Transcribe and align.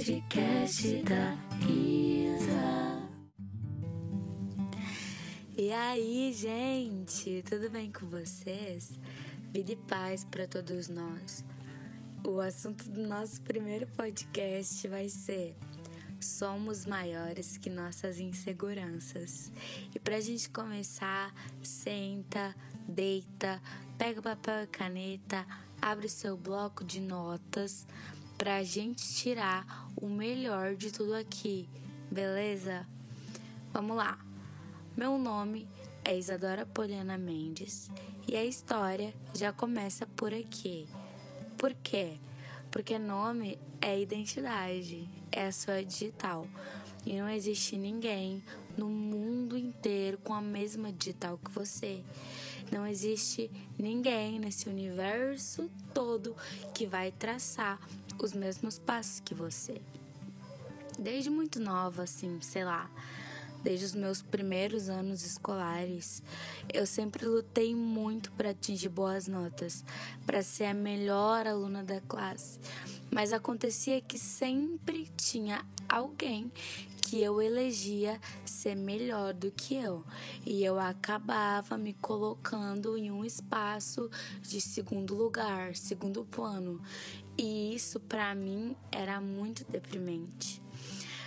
podcast 0.00 1.02
da 1.02 1.36
Isa. 1.68 3.06
E 5.54 5.70
aí, 5.70 6.32
gente, 6.32 7.44
tudo 7.46 7.68
bem 7.68 7.92
com 7.92 8.06
vocês? 8.06 8.98
Vida 9.52 9.72
e 9.72 9.76
paz 9.76 10.24
para 10.24 10.48
todos 10.48 10.88
nós. 10.88 11.44
O 12.26 12.40
assunto 12.40 12.88
do 12.88 13.06
nosso 13.06 13.42
primeiro 13.42 13.86
podcast 13.88 14.88
vai 14.88 15.10
ser 15.10 15.54
Somos 16.18 16.86
maiores 16.86 17.58
que 17.58 17.68
nossas 17.68 18.18
inseguranças. 18.18 19.52
E 19.94 19.98
para 19.98 20.16
a 20.16 20.20
gente 20.20 20.48
começar, 20.48 21.30
senta, 21.62 22.56
deita, 22.88 23.60
pega 23.98 24.22
papel 24.22 24.64
e 24.64 24.66
caneta, 24.66 25.46
abre 25.80 26.06
o 26.06 26.10
seu 26.10 26.38
bloco 26.38 26.84
de 26.84 27.02
notas 27.02 27.86
para 28.40 28.56
a 28.56 28.62
gente 28.62 29.06
tirar 29.16 29.86
o 29.94 30.08
melhor 30.08 30.74
de 30.74 30.90
tudo 30.90 31.14
aqui, 31.14 31.68
beleza? 32.10 32.88
Vamos 33.70 33.94
lá. 33.94 34.18
Meu 34.96 35.18
nome 35.18 35.68
é 36.02 36.16
Isadora 36.16 36.64
Poliana 36.64 37.18
Mendes 37.18 37.90
e 38.26 38.34
a 38.34 38.42
história 38.42 39.12
já 39.34 39.52
começa 39.52 40.06
por 40.16 40.32
aqui. 40.32 40.88
Por 41.58 41.74
quê? 41.82 42.16
Porque 42.70 42.98
nome 42.98 43.58
é 43.78 44.00
identidade, 44.00 45.06
é 45.30 45.48
a 45.48 45.52
sua 45.52 45.84
digital. 45.84 46.48
E 47.04 47.18
não 47.18 47.28
existe 47.28 47.76
ninguém 47.76 48.42
no 48.74 48.88
mundo 48.88 49.54
inteiro 49.54 50.16
com 50.16 50.32
a 50.32 50.40
mesma 50.40 50.90
digital 50.90 51.36
que 51.36 51.50
você. 51.50 52.02
Não 52.70 52.86
existe 52.86 53.50
ninguém 53.78 54.38
nesse 54.38 54.68
universo 54.68 55.70
todo 55.92 56.36
que 56.74 56.86
vai 56.86 57.10
traçar 57.12 57.80
os 58.18 58.32
mesmos 58.32 58.78
passos 58.78 59.20
que 59.20 59.34
você. 59.34 59.80
Desde 60.98 61.30
muito 61.30 61.58
nova, 61.58 62.02
assim, 62.02 62.40
sei 62.42 62.64
lá, 62.64 62.90
desde 63.62 63.86
os 63.86 63.94
meus 63.94 64.22
primeiros 64.22 64.88
anos 64.88 65.24
escolares, 65.24 66.22
eu 66.72 66.86
sempre 66.86 67.26
lutei 67.26 67.74
muito 67.74 68.30
para 68.32 68.50
atingir 68.50 68.88
boas 68.88 69.26
notas, 69.26 69.84
para 70.26 70.42
ser 70.42 70.64
a 70.64 70.74
melhor 70.74 71.46
aluna 71.46 71.82
da 71.82 72.00
classe. 72.02 72.58
Mas 73.10 73.32
acontecia 73.32 74.00
que 74.00 74.18
sempre 74.18 75.10
tinha 75.16 75.64
alguém 75.88 76.50
que 77.10 77.20
eu 77.20 77.42
elegia 77.42 78.20
ser 78.44 78.76
melhor 78.76 79.34
do 79.34 79.50
que 79.50 79.74
eu, 79.74 80.04
e 80.46 80.62
eu 80.64 80.78
acabava 80.78 81.76
me 81.76 81.92
colocando 81.92 82.96
em 82.96 83.10
um 83.10 83.24
espaço 83.24 84.08
de 84.40 84.60
segundo 84.60 85.16
lugar, 85.16 85.74
segundo 85.74 86.24
plano. 86.24 86.80
E 87.36 87.74
isso 87.74 87.98
para 87.98 88.32
mim 88.32 88.76
era 88.92 89.20
muito 89.20 89.64
deprimente. 89.68 90.62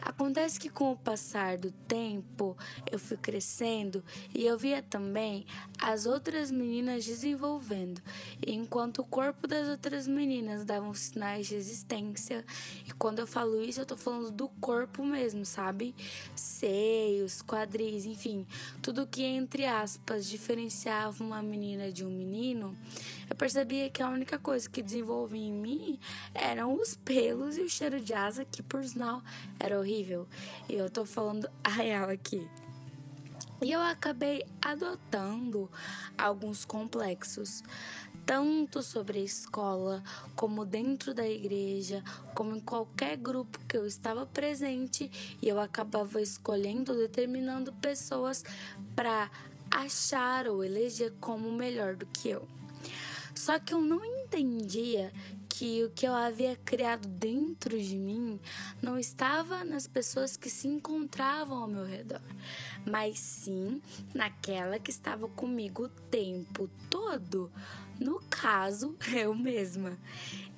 Acontece 0.00 0.58
que 0.58 0.70
com 0.70 0.92
o 0.92 0.96
passar 0.96 1.58
do 1.58 1.70
tempo 1.70 2.56
eu 2.90 2.98
fui 2.98 3.18
crescendo 3.18 4.02
e 4.34 4.46
eu 4.46 4.56
via 4.56 4.80
também 4.80 5.44
as 5.80 6.06
outras 6.06 6.50
meninas 6.50 7.04
desenvolvendo, 7.04 8.00
enquanto 8.46 9.00
o 9.00 9.04
corpo 9.04 9.46
das 9.46 9.68
outras 9.68 10.06
meninas 10.06 10.64
davam 10.64 10.92
sinais 10.94 11.46
de 11.46 11.54
existência. 11.54 12.44
E 12.86 12.92
quando 12.92 13.18
eu 13.18 13.26
falo 13.26 13.62
isso, 13.62 13.80
eu 13.80 13.86
tô 13.86 13.96
falando 13.96 14.30
do 14.30 14.48
corpo 14.48 15.04
mesmo, 15.04 15.44
sabe? 15.44 15.94
Seios, 16.34 17.42
quadris, 17.42 18.06
enfim, 18.06 18.46
tudo 18.82 19.06
que 19.06 19.22
entre 19.22 19.64
aspas 19.66 20.26
diferenciava 20.26 21.22
uma 21.22 21.42
menina 21.42 21.92
de 21.92 22.04
um 22.04 22.10
menino. 22.10 22.76
Eu 23.28 23.36
percebia 23.36 23.90
que 23.90 24.02
a 24.02 24.08
única 24.08 24.38
coisa 24.38 24.68
que 24.68 24.82
desenvolvia 24.82 25.46
em 25.46 25.52
mim 25.52 25.98
eram 26.32 26.74
os 26.74 26.94
pelos 26.94 27.56
e 27.56 27.62
o 27.62 27.68
cheiro 27.68 28.00
de 28.00 28.14
asa, 28.14 28.44
que 28.44 28.62
por 28.62 28.84
sinal 28.84 29.22
era 29.58 29.78
horrível. 29.78 30.26
E 30.68 30.74
eu 30.74 30.88
tô 30.88 31.04
falando 31.04 31.48
a 31.62 31.70
real 31.70 32.08
aqui. 32.08 32.48
E 33.62 33.72
eu 33.72 33.80
acabei 33.80 34.44
adotando 34.60 35.70
alguns 36.16 36.64
complexos, 36.64 37.62
tanto 38.26 38.82
sobre 38.82 39.20
a 39.20 39.22
escola, 39.22 40.02
como 40.34 40.66
dentro 40.66 41.14
da 41.14 41.26
igreja, 41.26 42.04
como 42.34 42.54
em 42.54 42.60
qualquer 42.60 43.16
grupo 43.16 43.58
que 43.66 43.76
eu 43.76 43.86
estava 43.86 44.26
presente, 44.26 45.10
e 45.40 45.48
eu 45.48 45.58
acabava 45.58 46.20
escolhendo, 46.20 46.94
determinando 46.94 47.72
pessoas 47.74 48.44
para 48.94 49.30
achar 49.70 50.48
ou 50.48 50.62
eleger 50.62 51.14
como 51.18 51.50
melhor 51.50 51.96
do 51.96 52.04
que 52.04 52.28
eu. 52.28 52.46
Só 53.34 53.58
que 53.58 53.72
eu 53.72 53.80
não 53.80 54.04
entendia 54.04 55.12
que 55.56 55.82
o 55.84 55.90
que 55.90 56.06
eu 56.06 56.12
havia 56.12 56.54
criado 56.54 57.08
dentro 57.08 57.80
de 57.80 57.96
mim 57.96 58.38
não 58.82 58.98
estava 58.98 59.64
nas 59.64 59.86
pessoas 59.86 60.36
que 60.36 60.50
se 60.50 60.68
encontravam 60.68 61.62
ao 61.62 61.66
meu 61.66 61.86
redor, 61.86 62.20
mas 62.84 63.18
sim 63.18 63.80
naquela 64.12 64.78
que 64.78 64.90
estava 64.90 65.26
comigo 65.28 65.84
o 65.84 65.88
tempo 65.88 66.68
todo. 66.90 67.50
No 67.98 68.20
caso, 68.28 68.94
eu 69.16 69.34
mesma. 69.34 69.96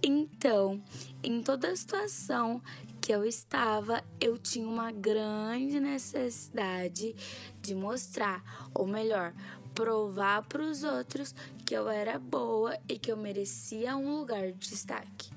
Então, 0.00 0.80
em 1.24 1.42
toda 1.42 1.72
a 1.72 1.76
situação 1.76 2.62
que 3.00 3.12
eu 3.12 3.24
estava, 3.24 4.00
eu 4.20 4.38
tinha 4.38 4.68
uma 4.68 4.92
grande 4.92 5.80
necessidade 5.80 7.16
de 7.60 7.74
mostrar, 7.74 8.70
ou 8.72 8.86
melhor, 8.86 9.34
provar 9.74 10.42
para 10.42 10.62
os 10.62 10.82
outros 10.84 11.34
que 11.64 11.74
eu 11.74 11.88
era 11.88 12.18
boa 12.18 12.78
e 12.88 12.98
que 12.98 13.10
eu 13.10 13.16
merecia 13.16 13.96
um 13.96 14.18
lugar 14.18 14.52
de 14.52 14.70
destaque. 14.70 15.30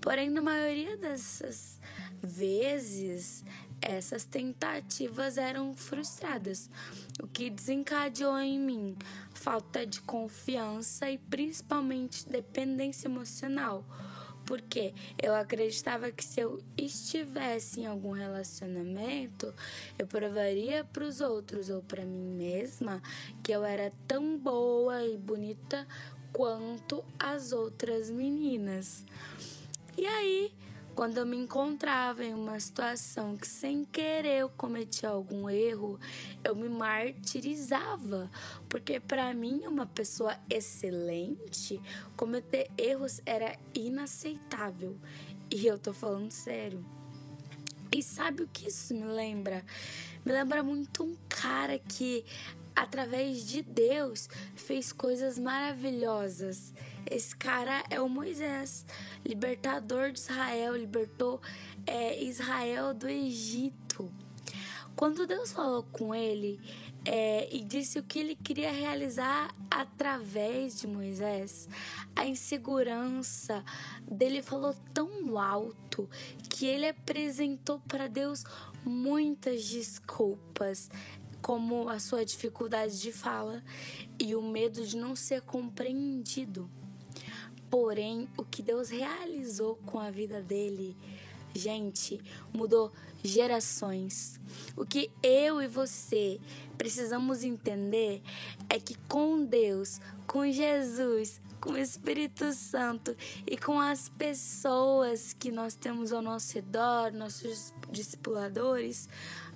Porém, 0.00 0.30
na 0.30 0.40
maioria 0.40 0.96
dessas 0.96 1.78
vezes, 2.22 3.44
essas 3.80 4.24
tentativas 4.24 5.38
eram 5.38 5.74
frustradas, 5.74 6.68
o 7.22 7.26
que 7.26 7.50
desencadeou 7.50 8.38
em 8.38 8.58
mim 8.58 8.96
falta 9.32 9.86
de 9.86 10.00
confiança 10.02 11.10
e 11.10 11.16
principalmente 11.16 12.28
dependência 12.28 13.08
emocional 13.08 13.84
porque 14.50 14.92
eu 15.22 15.32
acreditava 15.32 16.10
que 16.10 16.24
se 16.24 16.40
eu 16.40 16.60
estivesse 16.76 17.82
em 17.82 17.86
algum 17.86 18.10
relacionamento, 18.10 19.54
eu 19.96 20.08
provaria 20.08 20.82
para 20.82 21.04
os 21.04 21.20
outros 21.20 21.70
ou 21.70 21.84
para 21.84 22.04
mim 22.04 22.34
mesma 22.34 23.00
que 23.44 23.52
eu 23.52 23.62
era 23.62 23.92
tão 24.08 24.36
boa 24.36 25.04
e 25.04 25.16
bonita 25.16 25.86
quanto 26.32 27.04
as 27.16 27.52
outras 27.52 28.10
meninas. 28.10 29.04
E 29.96 30.04
aí, 30.04 30.52
quando 31.00 31.16
eu 31.16 31.24
me 31.24 31.34
encontrava 31.34 32.22
em 32.22 32.34
uma 32.34 32.60
situação 32.60 33.34
que 33.34 33.48
sem 33.48 33.86
querer 33.86 34.40
eu 34.40 34.50
cometia 34.50 35.08
algum 35.08 35.48
erro, 35.48 35.98
eu 36.44 36.54
me 36.54 36.68
martirizava, 36.68 38.30
porque 38.68 39.00
para 39.00 39.32
mim 39.32 39.62
uma 39.66 39.86
pessoa 39.86 40.36
excelente 40.50 41.80
cometer 42.18 42.70
erros 42.76 43.22
era 43.24 43.58
inaceitável. 43.74 44.94
E 45.50 45.66
eu 45.66 45.78
tô 45.78 45.94
falando 45.94 46.30
sério. 46.30 46.84
E 47.90 48.02
sabe 48.02 48.42
o 48.42 48.48
que 48.48 48.68
isso 48.68 48.92
me 48.92 49.06
lembra? 49.06 49.64
Me 50.22 50.32
lembra 50.32 50.62
muito 50.62 51.02
um 51.02 51.16
cara 51.30 51.78
que 51.78 52.26
através 52.76 53.46
de 53.46 53.62
Deus, 53.62 54.28
fez 54.54 54.92
coisas 54.92 55.38
maravilhosas. 55.38 56.72
Esse 57.08 57.34
cara 57.36 57.84
é 57.90 58.00
o 58.00 58.08
Moisés, 58.08 58.84
libertador 59.24 60.12
de 60.12 60.18
Israel, 60.18 60.76
libertou 60.76 61.40
é, 61.86 62.22
Israel 62.22 62.94
do 62.94 63.08
Egito. 63.08 64.10
Quando 64.96 65.26
Deus 65.26 65.52
falou 65.52 65.82
com 65.84 66.14
ele 66.14 66.60
é, 67.04 67.48
e 67.54 67.64
disse 67.64 67.98
o 67.98 68.02
que 68.02 68.18
ele 68.18 68.34
queria 68.34 68.70
realizar 68.70 69.54
através 69.70 70.78
de 70.78 70.86
Moisés, 70.86 71.68
a 72.14 72.26
insegurança 72.26 73.64
dele 74.02 74.42
falou 74.42 74.74
tão 74.92 75.38
alto 75.38 76.08
que 76.50 76.66
ele 76.66 76.88
apresentou 76.88 77.80
para 77.80 78.08
Deus 78.08 78.44
muitas 78.84 79.64
desculpas 79.68 80.90
como 81.40 81.88
a 81.88 81.98
sua 81.98 82.24
dificuldade 82.24 83.00
de 83.00 83.12
fala 83.12 83.62
e 84.18 84.34
o 84.34 84.42
medo 84.42 84.86
de 84.86 84.96
não 84.96 85.16
ser 85.16 85.40
compreendido. 85.42 86.70
Porém, 87.70 88.28
o 88.36 88.44
que 88.44 88.62
Deus 88.62 88.90
realizou 88.90 89.76
com 89.86 89.98
a 89.98 90.10
vida 90.10 90.42
dele, 90.42 90.96
gente, 91.54 92.20
mudou 92.52 92.92
gerações. 93.22 94.40
O 94.76 94.84
que 94.84 95.10
eu 95.22 95.62
e 95.62 95.68
você 95.68 96.40
precisamos 96.76 97.44
entender 97.44 98.22
é 98.68 98.80
que 98.80 98.96
com 99.08 99.44
Deus, 99.44 100.00
com 100.26 100.50
Jesus, 100.50 101.40
com 101.60 101.72
o 101.72 101.78
Espírito 101.78 102.52
Santo 102.52 103.14
e 103.46 103.56
com 103.56 103.78
as 103.78 104.08
pessoas 104.08 105.34
que 105.34 105.52
nós 105.52 105.74
temos 105.74 106.12
ao 106.12 106.22
nosso 106.22 106.54
redor, 106.54 107.12
nossos 107.12 107.74
discipuladores, 107.90 109.08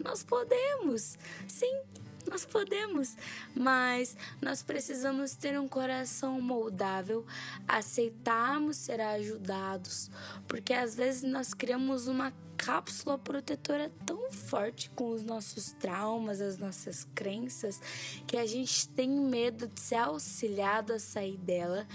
nós 0.03 0.23
podemos, 0.23 1.17
sim, 1.49 1.81
Nós 2.27 2.45
podemos, 2.45 3.17
mas 3.55 4.17
nós 4.41 4.63
precisamos 4.63 5.37
ter 5.37 5.59
um 5.61 5.69
coração 5.69 6.41
moldável, 6.41 7.27
aceitarmos 7.69 8.77
ser 8.77 9.01
ajudados, 9.01 10.11
porque 10.49 10.73
às 10.73 10.95
vezes 10.95 11.23
nós 11.23 11.53
criamos 11.53 12.07
uma 12.07 12.33
cápsula 12.57 13.19
protetora 13.19 13.91
tão 14.07 14.31
forte 14.31 14.89
com 14.91 15.11
os 15.11 15.23
nossos 15.23 15.73
traumas, 15.73 16.41
as 16.41 16.59
nossas 16.59 17.07
crenças, 17.15 17.81
que 18.27 18.37
a 18.37 18.47
gente 18.47 18.89
tem 18.89 19.09
medo 19.11 19.67
de 19.67 19.81
ser 19.81 19.97
auxiliado 19.97 20.93
a 20.93 20.99
sair 20.99 21.37
dela 21.37 21.87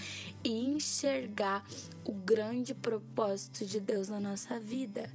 e 0.43 0.65
enxergar 0.65 1.65
o 2.05 2.13
grande 2.13 2.75
propósito 2.75 3.65
de 3.65 3.79
Deus 3.79 4.09
na 4.09 4.19
nossa 4.19 4.59
vida. 4.59 5.09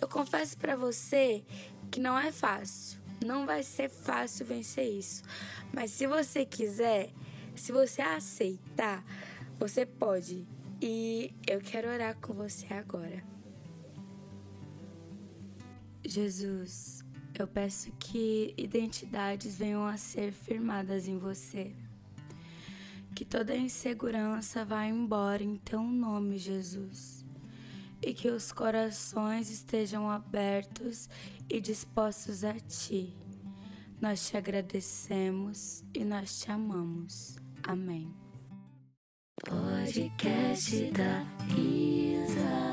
Eu 0.00 0.08
confesso 0.08 0.56
para 0.56 0.76
você 0.76 1.44
que 1.90 2.00
não 2.00 2.18
é 2.18 2.32
fácil, 2.32 2.98
não 3.26 3.44
vai 3.44 3.62
ser 3.62 3.90
fácil 3.90 4.46
vencer 4.46 4.88
isso, 4.88 5.22
mas 5.72 5.90
se 5.90 6.06
você 6.06 6.46
quiser, 6.46 7.10
se 7.54 7.72
você 7.72 8.00
aceitar, 8.00 9.04
você 9.58 9.84
pode. 9.84 10.46
E 10.80 11.34
eu 11.46 11.60
quero 11.60 11.88
orar 11.88 12.16
com 12.20 12.32
você 12.32 12.72
agora. 12.72 13.24
Jesus, 16.04 17.02
eu 17.36 17.46
peço 17.46 17.90
que 17.98 18.54
identidades 18.56 19.58
venham 19.58 19.84
a 19.84 19.96
ser 19.96 20.32
firmadas 20.32 21.08
em 21.08 21.18
você. 21.18 21.74
Que 23.14 23.24
toda 23.24 23.56
insegurança 23.56 24.64
vá 24.64 24.86
embora 24.86 25.42
em 25.42 25.56
teu 25.56 25.82
nome, 25.82 26.38
Jesus. 26.38 27.25
E 28.06 28.14
que 28.14 28.30
os 28.30 28.52
corações 28.52 29.50
estejam 29.50 30.08
abertos 30.08 31.10
e 31.50 31.60
dispostos 31.60 32.44
a 32.44 32.54
ti. 32.54 33.16
Nós 34.00 34.28
te 34.28 34.36
agradecemos 34.36 35.82
e 35.92 36.04
nós 36.04 36.38
te 36.38 36.52
amamos. 36.52 37.36
Amém. 37.64 38.14
Podcast 39.44 40.92
da. 40.92 42.65